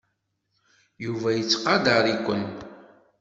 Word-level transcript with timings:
Yuba 1.03 1.29
yettqadar-iken. 1.33 2.43